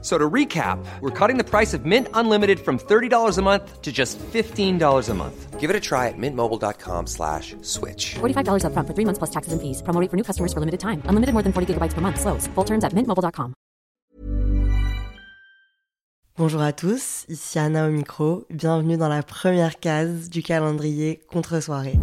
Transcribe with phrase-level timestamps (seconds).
[0.00, 3.90] So to recap, we're cutting the price of Mint Unlimited from $30 a month to
[3.90, 5.58] just $15 a month.
[5.58, 8.14] Give it a try at mintmobile.com slash switch.
[8.20, 9.82] $45 upfront for three months plus taxes and fees.
[9.82, 11.02] Promo rate for new customers for limited time.
[11.10, 12.20] Unlimited more than 40 gigabytes per month.
[12.20, 12.46] Slows.
[12.54, 13.54] Full terms at mintmobile.com.
[16.38, 18.46] Bonjour à tous, ici Anna au micro.
[18.48, 21.98] Bienvenue dans la première case du calendrier contre-soirée.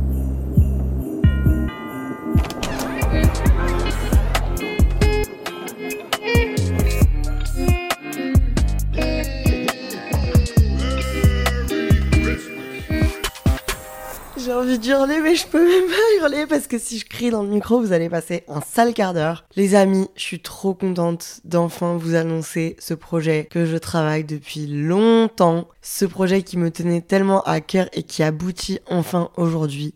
[14.66, 17.50] Envie d'hurler, mais je peux même pas hurler parce que si je crie dans le
[17.50, 19.46] micro, vous allez passer un sale quart d'heure.
[19.56, 24.66] Les amis, je suis trop contente d'enfin vous annoncer ce projet que je travaille depuis
[24.66, 25.68] longtemps.
[25.84, 29.94] Ce projet qui me tenait tellement à cœur et qui aboutit enfin aujourd'hui.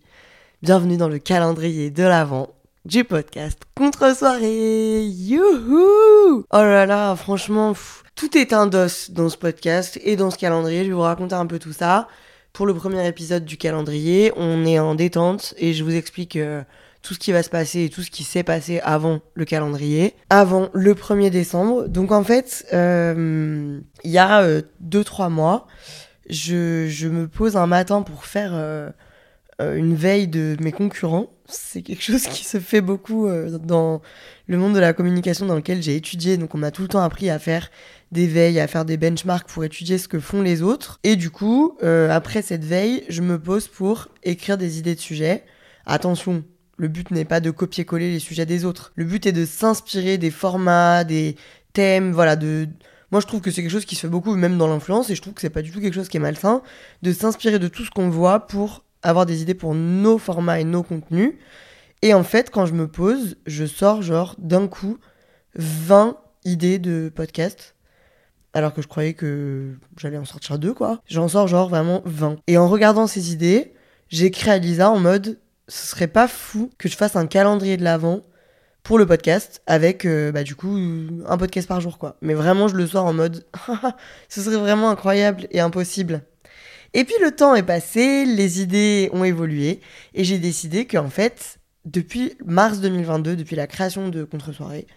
[0.62, 2.50] Bienvenue dans le calendrier de l'Avent
[2.86, 5.04] du podcast Contre Soirée.
[5.04, 6.44] Youhou!
[6.52, 7.74] Oh là là, franchement,
[8.14, 10.84] tout est un dos dans ce podcast et dans ce calendrier.
[10.84, 12.08] Je vais vous raconter un peu tout ça.
[12.60, 16.62] Pour le premier épisode du calendrier, on est en détente et je vous explique euh,
[17.02, 20.14] tout ce qui va se passer et tout ce qui s'est passé avant le calendrier,
[20.30, 21.88] avant le 1er décembre.
[21.88, 24.46] Donc en fait, euh, il y a
[24.84, 25.68] 2-3 mois,
[26.30, 28.90] je, je me pose un matin pour faire euh,
[29.62, 31.28] euh, une veille de mes concurrents.
[31.46, 34.02] C'est quelque chose qui se fait beaucoup euh, dans
[34.48, 36.38] le monde de la communication dans lequel j'ai étudié.
[36.38, 37.70] Donc on m'a tout le temps appris à faire
[38.12, 41.00] des veilles, à faire des benchmarks pour étudier ce que font les autres.
[41.04, 45.00] Et du coup, euh, après cette veille, je me pose pour écrire des idées de
[45.00, 45.44] sujets.
[45.86, 46.44] Attention,
[46.78, 48.92] le but n'est pas de copier-coller les sujets des autres.
[48.96, 51.36] Le but est de s'inspirer des formats, des
[51.74, 52.68] thèmes, voilà, de...
[53.12, 55.16] Moi, je trouve que c'est quelque chose qui se fait beaucoup, même dans l'influence, et
[55.16, 56.62] je trouve que c'est pas du tout quelque chose qui est malsain,
[57.02, 60.64] de s'inspirer de tout ce qu'on voit pour avoir des idées pour nos formats et
[60.64, 61.34] nos contenus.
[62.02, 65.00] Et en fait, quand je me pose, je sors genre d'un coup
[65.56, 67.76] 20 idées de podcast.
[68.54, 71.02] Alors que je croyais que j'allais en sortir deux, quoi.
[71.08, 72.38] J'en sors genre vraiment 20.
[72.48, 73.74] Et en regardant ces idées,
[74.10, 75.40] j'écris à Lisa en mode
[75.70, 78.22] ce serait pas fou que je fasse un calendrier de l'avant
[78.84, 80.76] pour le podcast avec euh, bah du coup
[81.28, 82.18] un podcast par jour quoi.
[82.22, 83.46] Mais vraiment je le sors en mode
[84.30, 86.24] ce serait vraiment incroyable et impossible.
[86.94, 89.80] Et puis le temps est passé, les idées ont évolué
[90.16, 91.60] et j'ai décidé qu'en fait
[91.92, 94.88] depuis mars 2022, depuis la création de Contre-soirée,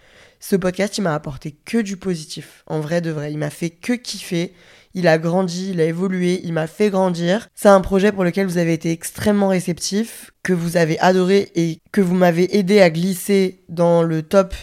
[0.41, 2.65] ce podcast, il m'a apporté que du positif.
[2.67, 4.53] En vrai de vrai, il m'a fait que kiffer.
[4.95, 7.49] Il a grandi, il a évolué, il m'a fait grandir.
[7.55, 11.79] C'est un projet pour lequel vous avez été extrêmement réceptif, que vous avez adoré et
[11.93, 14.55] que vous m'avez aidé à glisser dans le top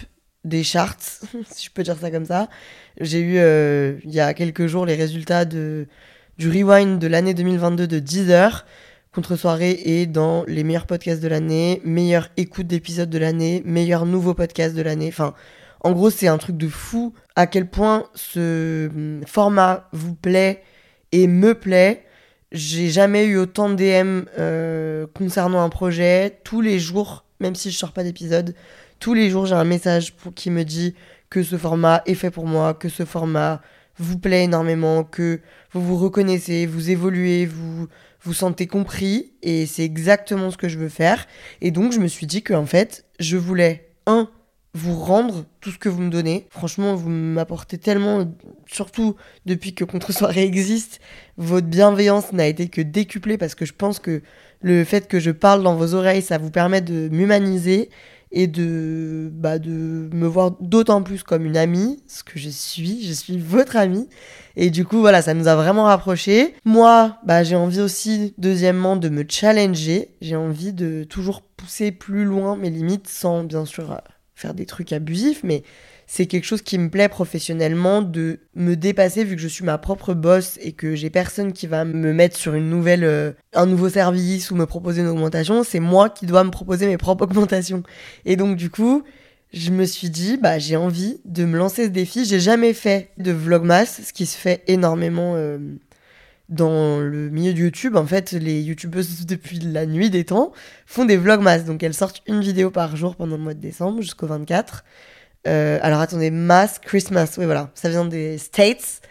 [0.43, 0.97] des charts,
[1.49, 2.49] si je peux dire ça comme ça.
[2.99, 5.87] J'ai eu euh, il y a quelques jours les résultats de,
[6.37, 8.65] du rewind de l'année 2022 de Deezer.
[9.11, 14.35] Contre-soirée est dans les meilleurs podcasts de l'année, meilleure écoute d'épisodes de l'année, meilleur nouveau
[14.35, 15.07] podcast de l'année.
[15.07, 15.33] Enfin,
[15.81, 20.61] en gros, c'est un truc de fou à quel point ce hum, format vous plaît
[21.11, 22.05] et me plaît.
[22.51, 26.39] J'ai jamais eu autant de DM euh, concernant un projet.
[26.43, 28.53] Tous les jours, même si je sors pas d'épisode,
[28.99, 30.93] tous les jours j'ai un message qui me dit
[31.31, 33.61] que ce format est fait pour moi, que ce format
[33.99, 37.87] vous plaît énormément, que vous vous reconnaissez, vous évoluez, vous
[38.21, 41.27] vous sentez compris et c'est exactement ce que je veux faire.
[41.61, 44.29] Et donc je me suis dit que en fait, je voulais un
[44.73, 46.47] vous rendre tout ce que vous me donnez.
[46.51, 48.31] Franchement, vous m'apportez tellement,
[48.67, 49.15] surtout
[49.45, 50.99] depuis que Contre-soirée existe,
[51.37, 54.21] votre bienveillance n'a été que décuplée parce que je pense que
[54.61, 57.89] le fait que je parle dans vos oreilles, ça vous permet de m'humaniser
[58.31, 63.03] et de, bah, de me voir d'autant plus comme une amie, ce que je suis,
[63.05, 64.07] je suis votre amie.
[64.55, 66.53] Et du coup, voilà, ça nous a vraiment rapprochés.
[66.65, 70.15] Moi, bah, j'ai envie aussi, deuxièmement, de me challenger.
[70.21, 73.99] J'ai envie de toujours pousser plus loin mes limites sans, bien sûr,
[74.35, 75.63] faire des trucs abusifs, mais
[76.11, 79.77] c'est quelque chose qui me plaît professionnellement de me dépasser vu que je suis ma
[79.77, 83.67] propre boss et que j'ai personne qui va me mettre sur une nouvelle euh, un
[83.67, 87.25] nouveau service ou me proposer une augmentation, c'est moi qui dois me proposer mes propres
[87.25, 87.83] augmentations.
[88.25, 89.03] Et donc du coup,
[89.53, 93.11] je me suis dit bah j'ai envie de me lancer ce défi, j'ai jamais fait
[93.19, 95.59] de vlogmas, ce qui se fait énormément euh,
[96.49, 100.53] dans le milieu de YouTube, en fait, les youtubeuses depuis la nuit des temps
[100.87, 101.59] font des vlogmas.
[101.59, 104.83] Donc elles sortent une vidéo par jour pendant le mois de décembre jusqu'au 24.
[105.47, 109.01] Euh, alors attendez, Mass Christmas, oui voilà, ça vient des States.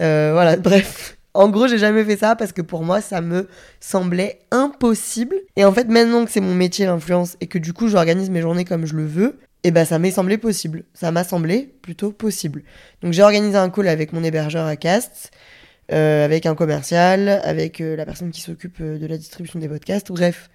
[0.00, 1.16] Euh, voilà, bref.
[1.34, 3.48] En gros, j'ai jamais fait ça parce que pour moi, ça me
[3.80, 5.36] semblait impossible.
[5.56, 8.42] Et en fait, maintenant que c'est mon métier l'influence et que du coup, j'organise mes
[8.42, 10.84] journées comme je le veux, et ben ça m'est semblé possible.
[10.92, 12.64] Ça m'a semblé plutôt possible.
[13.00, 15.30] Donc j'ai organisé un call avec mon hébergeur à Cast,
[15.90, 20.50] euh, avec un commercial, avec la personne qui s'occupe de la distribution des podcasts, bref,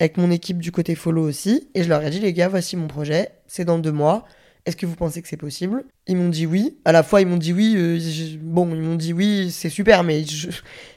[0.00, 1.70] avec mon équipe du côté follow aussi.
[1.74, 4.26] Et je leur ai dit, les gars, voici mon projet, c'est dans deux mois.
[4.66, 5.84] Est-ce que vous pensez que c'est possible?
[6.06, 6.78] Ils m'ont dit oui.
[6.84, 7.74] À la fois, ils m'ont dit oui.
[7.76, 7.98] euh,
[8.42, 10.24] bon, ils m'ont dit oui, c'est super, mais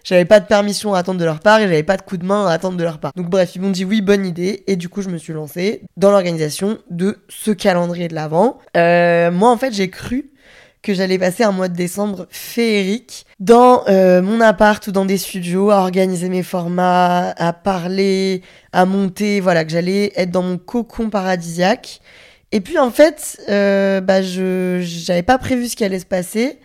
[0.04, 2.26] j'avais pas de permission à attendre de leur part et j'avais pas de coup de
[2.26, 3.12] main à attendre de leur part.
[3.16, 4.64] Donc bref, ils m'ont dit oui, bonne idée.
[4.68, 8.60] Et du coup, je me suis lancée dans l'organisation de ce calendrier de l'avant.
[8.76, 10.34] moi, en fait, j'ai cru
[10.84, 15.18] que j'allais passer un mois de décembre féerique dans euh, mon appart ou dans des
[15.18, 18.42] studios à organiser mes formats, à parler,
[18.74, 22.02] à monter, voilà, que j'allais être dans mon cocon paradisiaque.
[22.54, 26.60] Et puis en fait, euh, bah, je j'avais pas prévu ce qui allait se passer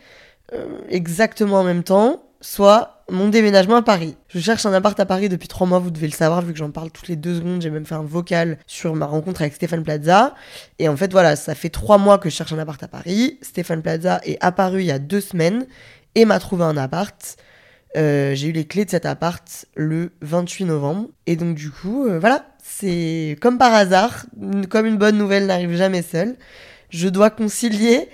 [0.52, 4.14] euh, exactement en même temps, soit mon déménagement à Paris.
[4.28, 6.58] Je cherche un appart à Paris depuis trois mois, vous devez le savoir vu que
[6.58, 7.62] j'en parle toutes les deux secondes.
[7.62, 10.34] J'ai même fait un vocal sur ma rencontre avec Stéphane Plaza.
[10.78, 13.38] Et en fait, voilà, ça fait trois mois que je cherche un appart à Paris.
[13.40, 15.66] Stéphane Plaza est apparu il y a deux semaines
[16.14, 17.38] et m'a trouvé un appart.
[17.96, 21.08] Euh, j'ai eu les clés de cet appart le 28 novembre.
[21.26, 24.26] Et donc, du coup, voilà, c'est comme par hasard,
[24.68, 26.36] comme une bonne nouvelle n'arrive jamais seule.
[26.90, 28.08] Je dois concilier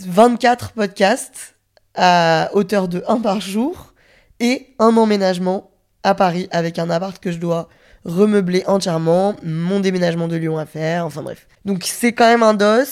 [0.00, 1.56] 24 podcasts
[1.94, 3.94] à hauteur de 1 par jour
[4.40, 5.70] et un emménagement
[6.02, 7.68] à Paris avec un appart que je dois
[8.04, 11.46] remeubler entièrement, mon déménagement de Lyon à faire, enfin bref.
[11.64, 12.84] Donc c'est quand même un dos.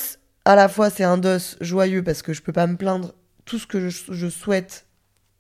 [0.45, 3.15] À la fois, c'est un dos joyeux parce que je peux pas me plaindre.
[3.45, 4.87] Tout ce que je, je souhaite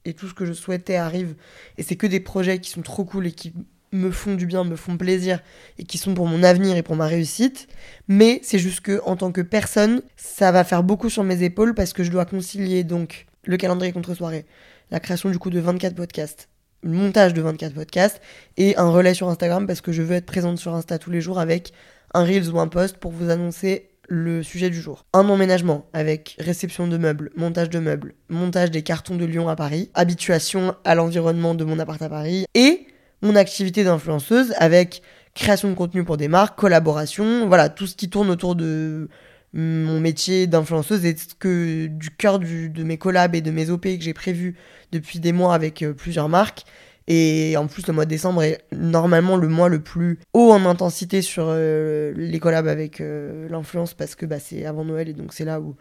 [0.04, 1.34] et tout ce que je souhaitais arrive.
[1.78, 3.52] Et c'est que des projets qui sont trop cool et qui
[3.92, 5.40] me font du bien, me font plaisir
[5.78, 7.68] et qui sont pour mon avenir et pour ma réussite.
[8.08, 11.74] Mais c'est juste que, en tant que personne, ça va faire beaucoup sur mes épaules
[11.74, 14.46] parce que je dois concilier donc le calendrier contre-soirée,
[14.90, 16.48] la création du coup de 24 podcasts,
[16.82, 18.20] le montage de 24 podcasts
[18.56, 21.20] et un relais sur Instagram parce que je veux être présente sur Insta tous les
[21.20, 21.72] jours avec
[22.14, 25.06] un Reels ou un post pour vous annoncer le sujet du jour.
[25.12, 29.56] Un emménagement avec réception de meubles, montage de meubles, montage des cartons de Lyon à
[29.56, 32.86] Paris, habituation à l'environnement de mon appart à Paris et
[33.22, 35.02] mon activité d'influenceuse avec
[35.34, 39.08] création de contenu pour des marques, collaboration, voilà, tout ce qui tourne autour de
[39.54, 43.82] mon métier d'influenceuse et ce que du cœur de mes collabs et de mes OP
[43.82, 44.56] que j'ai prévus
[44.92, 46.64] depuis des mois avec euh, plusieurs marques.
[47.08, 50.64] Et en plus, le mois de décembre est normalement le mois le plus haut en
[50.64, 55.12] intensité sur euh, les collabs avec euh, l'influence parce que bah, c'est avant Noël et
[55.12, 55.74] donc c'est là où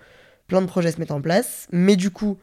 [0.52, 1.68] plein de projets se mettent en place.
[1.72, 2.38] Mais du coup,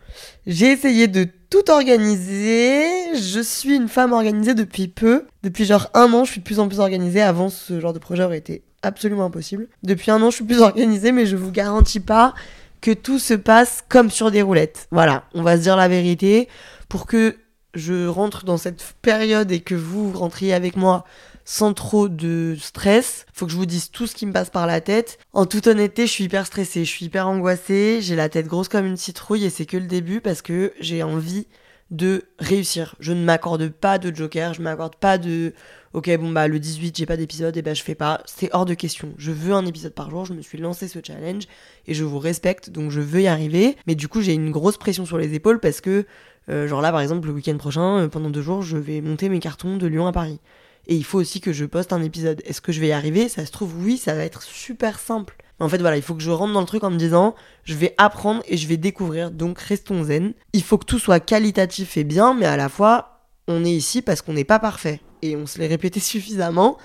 [0.46, 3.14] j'ai essayé de tout organiser.
[3.14, 5.26] Je suis une femme organisée depuis peu.
[5.42, 7.20] Depuis genre un an, je suis de plus en plus organisée.
[7.20, 9.68] Avant, ce genre de projet aurait été absolument impossible.
[9.82, 12.32] Depuis un an, je suis plus organisée, mais je vous garantis pas
[12.80, 14.88] que tout se passe comme sur des roulettes.
[14.90, 16.48] Voilà, on va se dire la vérité.
[16.88, 17.36] Pour que
[17.74, 21.04] je rentre dans cette période et que vous rentriez avec moi
[21.48, 23.24] sans trop de stress.
[23.32, 25.18] Faut que je vous dise tout ce qui me passe par la tête.
[25.32, 28.68] En toute honnêteté, je suis hyper stressée, je suis hyper angoissée, j'ai la tête grosse
[28.68, 31.46] comme une citrouille et c'est que le début parce que j'ai envie
[31.90, 32.96] de réussir.
[33.00, 35.54] Je ne m'accorde pas de joker, je m'accorde pas de
[35.94, 38.66] OK, bon bah le 18, j'ai pas d'épisode et bah je fais pas, c'est hors
[38.66, 39.14] de question.
[39.16, 41.44] Je veux un épisode par jour, je me suis lancé ce challenge
[41.86, 44.76] et je vous respecte donc je veux y arriver, mais du coup, j'ai une grosse
[44.76, 46.04] pression sur les épaules parce que
[46.50, 49.30] euh, genre là par exemple le week-end prochain, euh, pendant deux jours, je vais monter
[49.30, 50.40] mes cartons de Lyon à Paris.
[50.88, 52.42] Et il faut aussi que je poste un épisode.
[52.44, 53.28] Est-ce que je vais y arriver?
[53.28, 55.36] Ça se trouve, oui, ça va être super simple.
[55.60, 57.74] En fait, voilà, il faut que je rentre dans le truc en me disant, je
[57.74, 60.32] vais apprendre et je vais découvrir, donc restons zen.
[60.52, 64.00] Il faut que tout soit qualitatif et bien, mais à la fois, on est ici
[64.02, 65.00] parce qu'on n'est pas parfait.
[65.20, 66.78] Et on se l'est répété suffisamment.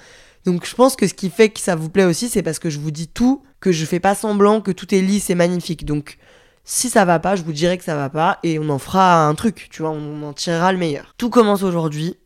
[0.46, 2.70] Donc je pense que ce qui fait que ça vous plaît aussi, c'est parce que
[2.70, 5.86] je vous dis tout, que je fais pas semblant, que tout est lisse et magnifique.
[5.86, 6.18] Donc
[6.66, 9.26] si ça va pas, je vous dirai que ça va pas et on en fera
[9.26, 11.14] un truc, tu vois, on en tirera le meilleur.
[11.18, 12.18] Tout commence aujourd'hui.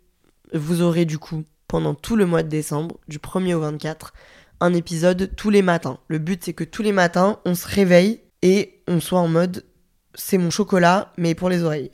[0.54, 4.14] Vous aurez du coup, pendant tout le mois de décembre, du 1er au 24,
[4.60, 6.00] un épisode tous les matins.
[6.08, 9.64] Le but c'est que tous les matins, on se réveille et on soit en mode
[10.18, 11.92] c'est mon chocolat, mais pour les oreilles.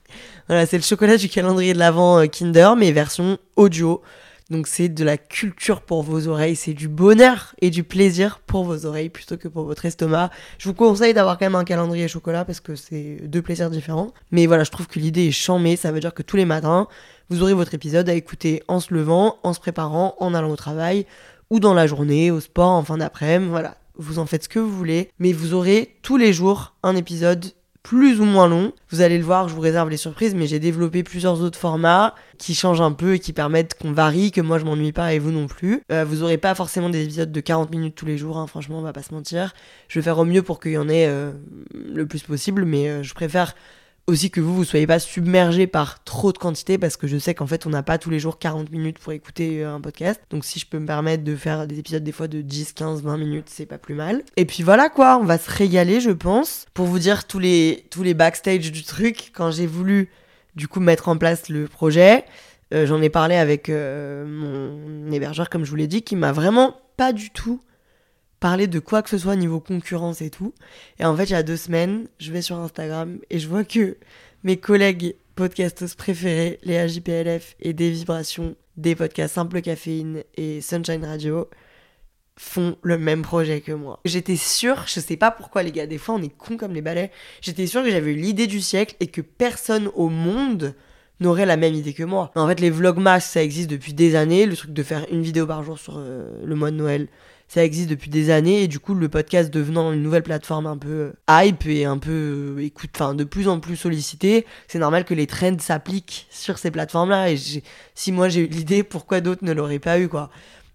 [0.48, 4.02] voilà, c'est le chocolat du calendrier de l'Avent euh, Kinder, mais version audio.
[4.48, 8.64] Donc c'est de la culture pour vos oreilles, c'est du bonheur et du plaisir pour
[8.64, 10.30] vos oreilles plutôt que pour votre estomac.
[10.58, 14.12] Je vous conseille d'avoir quand même un calendrier chocolat parce que c'est deux plaisirs différents.
[14.30, 16.86] Mais voilà, je trouve que l'idée est chamée, ça veut dire que tous les matins,
[17.28, 20.56] vous aurez votre épisode à écouter en se levant, en se préparant, en allant au
[20.56, 21.06] travail
[21.50, 23.76] ou dans la journée, au sport, en fin d'après-midi, voilà.
[23.98, 27.46] Vous en faites ce que vous voulez, mais vous aurez tous les jours un épisode
[27.86, 28.72] plus ou moins long.
[28.90, 32.16] Vous allez le voir, je vous réserve les surprises, mais j'ai développé plusieurs autres formats
[32.36, 35.20] qui changent un peu et qui permettent qu'on varie, que moi je m'ennuie pas et
[35.20, 35.82] vous non plus.
[35.92, 38.80] Euh, vous aurez pas forcément des épisodes de 40 minutes tous les jours, hein, franchement,
[38.80, 39.54] on va pas se mentir.
[39.86, 41.30] Je vais faire au mieux pour qu'il y en ait euh,
[41.74, 43.54] le plus possible, mais euh, je préfère
[44.06, 47.34] aussi que vous, vous soyez pas submergé par trop de quantité parce que je sais
[47.34, 50.20] qu'en fait, on n'a pas tous les jours 40 minutes pour écouter euh, un podcast.
[50.30, 53.02] Donc, si je peux me permettre de faire des épisodes des fois de 10, 15,
[53.02, 54.22] 20 minutes, c'est pas plus mal.
[54.36, 56.66] Et puis voilà quoi, on va se régaler, je pense.
[56.74, 60.10] Pour vous dire tous les, tous les backstage du truc, quand j'ai voulu
[60.54, 62.24] du coup mettre en place le projet,
[62.74, 66.32] euh, j'en ai parlé avec euh, mon hébergeur, comme je vous l'ai dit, qui m'a
[66.32, 67.60] vraiment pas du tout
[68.40, 70.54] parler de quoi que ce soit niveau concurrence et tout.
[70.98, 73.64] Et en fait, il y a deux semaines, je vais sur Instagram et je vois
[73.64, 73.96] que
[74.44, 81.04] mes collègues podcasters préférés, les AJPLF et des vibrations, des podcasts Simple Caféine et Sunshine
[81.04, 81.48] Radio,
[82.38, 84.00] font le même projet que moi.
[84.04, 86.82] J'étais sûre, je sais pas pourquoi les gars, des fois on est cons comme les
[86.82, 90.74] balais, j'étais sûre que j'avais eu l'idée du siècle et que personne au monde
[91.20, 92.30] n'aurait la même idée que moi.
[92.34, 95.46] En fait, les vlogmas, ça existe depuis des années, le truc de faire une vidéo
[95.46, 97.08] par jour sur euh, le mois de Noël,
[97.48, 98.62] ça existe depuis des années.
[98.62, 101.98] Et du coup le podcast devenant une nouvelle plateforme un peu euh, hype et un
[101.98, 106.26] peu euh, écoute enfin de plus en plus sollicité c'est normal que les trends s'appliquent
[106.30, 107.36] sur ces plateformes là et
[107.94, 110.30] si moi j'ai eu l'idée pourquoi d'autres ne l'auraient pas eu quoi.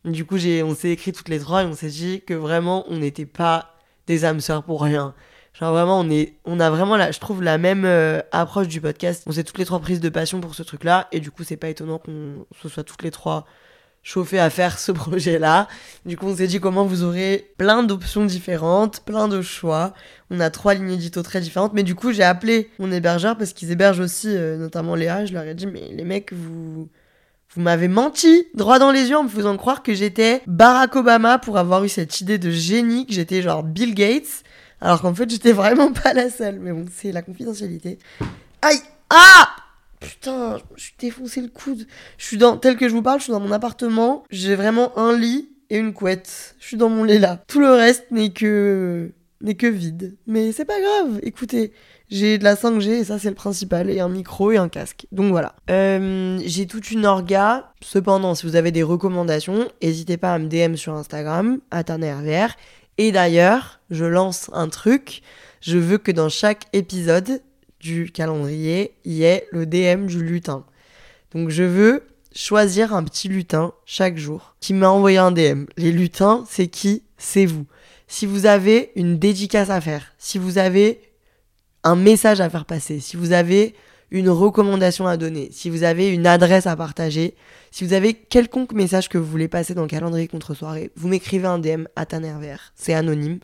[0.06, 2.98] Du coup on s'est écrit toutes les trois et on s'est dit que vraiment on
[2.98, 3.76] n'était pas
[4.08, 5.14] des âmes sœurs pour rien
[5.54, 8.82] genre vraiment on est on a vraiment la je trouve la même euh, approche du
[8.82, 11.32] podcast on s'est toutes les trois prises de passion pour ce truc là et du
[11.32, 13.46] coup c'est pas étonnant qu'on se soit toutes les trois
[14.04, 15.68] chauffé à faire ce projet-là.
[16.06, 19.94] Du coup, on s'est dit comment vous aurez plein d'options différentes, plein de choix.
[20.30, 21.74] On a trois lignes édito très différentes.
[21.74, 25.26] Mais du coup, j'ai appelé mon hébergeur parce qu'ils hébergent aussi, euh, notamment Léa.
[25.26, 26.90] Je leur ai dit, mais les mecs, vous...
[27.54, 31.38] Vous m'avez menti droit dans les yeux en me faisant croire que j'étais Barack Obama
[31.38, 34.44] pour avoir eu cette idée de génie, que j'étais genre Bill Gates,
[34.82, 36.60] alors qu'en fait j'étais vraiment pas la seule.
[36.60, 38.00] Mais bon, c'est la confidentialité.
[38.62, 39.56] Aïe Ah
[40.00, 41.86] Putain, je suis défoncé le coude.
[42.18, 44.24] Je suis dans, tel que je vous parle, je suis dans mon appartement.
[44.32, 46.56] J'ai vraiment un lit et une couette.
[46.60, 47.44] Je suis dans mon lit là.
[47.48, 49.12] Tout le reste n'est que,
[49.42, 50.18] n'est que vide.
[50.26, 51.20] Mais c'est pas grave.
[51.22, 51.72] Écoutez,
[52.10, 53.92] j'ai de la 5G et ça c'est le principal.
[53.92, 55.06] Et un micro et un casque.
[55.12, 55.54] Donc voilà.
[55.70, 57.72] Euh, j'ai toute une orga.
[57.82, 62.56] Cependant, si vous avez des recommandations, n'hésitez pas à me DM sur Instagram, à RVR.
[63.04, 65.24] Et d'ailleurs, je lance un truc.
[65.60, 67.42] Je veux que dans chaque épisode,
[67.80, 70.64] du calendrier y est le DM du lutin.
[71.34, 72.04] Donc je veux
[72.36, 75.66] choisir un petit lutin chaque jour qui m'a envoyé un DM.
[75.78, 77.02] Les lutins, c'est qui?
[77.18, 77.66] C'est vous.
[78.08, 81.02] Si vous avez une dédicace à faire, si vous avez
[81.84, 83.74] un message à faire passer, si vous avez
[84.12, 87.36] une recommandation à donner, si vous avez une adresse à partager,
[87.72, 91.08] si vous avez quelconque message que vous voulez passer dans le calendrier contre soirée, vous
[91.08, 92.58] m'écrivez un DM à Tanerver.
[92.76, 93.40] C'est anonyme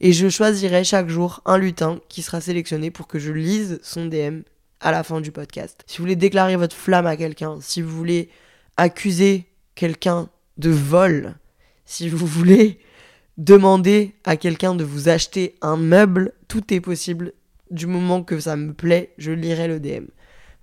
[0.00, 4.06] et je choisirai chaque jour un lutin qui sera sélectionné pour que je lise son
[4.06, 4.40] DM
[4.80, 5.82] à la fin du podcast.
[5.86, 8.28] Si vous voulez déclarer votre flamme à quelqu'un, si vous voulez
[8.76, 11.34] accuser quelqu'un de vol,
[11.84, 12.78] si vous voulez
[13.36, 17.32] demander à quelqu'un de vous acheter un meuble, tout est possible.
[17.70, 20.06] Du moment que ça me plaît, je lirai le DM.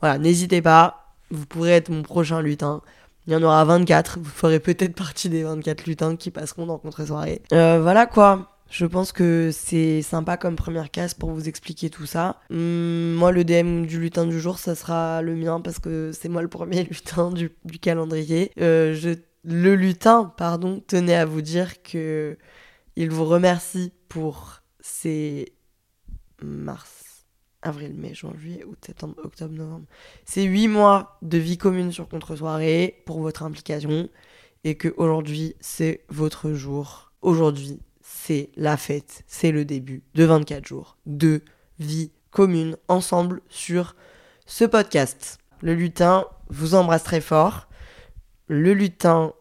[0.02, 2.82] Voilà, n'hésitez pas, vous pourrez être mon prochain lutin.
[3.28, 6.78] Il y en aura 24, vous ferez peut-être partie des 24 lutins qui passeront dans
[6.78, 7.42] contre-soirée.
[7.54, 8.52] Euh, voilà quoi.
[8.70, 12.40] Je pense que c'est sympa comme première case pour vous expliquer tout ça.
[12.52, 16.30] Hum, moi, le DM du lutin du jour, ça sera le mien parce que c'est
[16.30, 18.52] moi le premier lutin du, calendrier.
[18.60, 22.38] Euh, le lutin, pardon, tenait à vous dire que
[22.96, 25.54] il vous remercie pour ces
[26.42, 26.95] mars,
[27.66, 29.86] avril, mai, juin, juillet, août, septembre, octobre, novembre.
[30.24, 34.10] Ces huit mois de vie commune sur contre-soirée pour votre implication
[34.64, 37.12] et que aujourd'hui c'est votre jour.
[37.22, 41.42] Aujourd'hui, c'est la fête, c'est le début de 24 jours de
[41.80, 43.96] vie commune ensemble sur
[44.46, 45.40] ce podcast.
[45.62, 47.68] Le lutin vous embrasse très fort.
[48.48, 49.34] Le lutin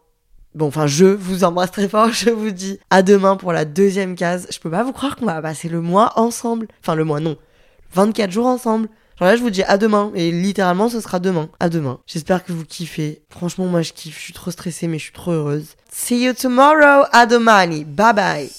[0.55, 2.09] Bon, enfin, je vous embrasse très fort.
[2.13, 4.47] Je vous dis à demain pour la deuxième case.
[4.49, 6.67] Je peux pas vous croire qu'on va passer le mois ensemble.
[6.79, 7.35] Enfin, le mois, non.
[7.95, 8.89] 24 jours ensemble.
[9.19, 10.11] Genre là, je vous dis à demain.
[10.13, 11.49] Et littéralement, ce sera demain.
[11.59, 11.99] À demain.
[12.05, 13.23] J'espère que vous kiffez.
[13.29, 14.17] Franchement, moi, je kiffe.
[14.17, 15.75] Je suis trop stressée, mais je suis trop heureuse.
[15.91, 17.85] See you tomorrow, Adomani.
[17.85, 18.49] Bye bye.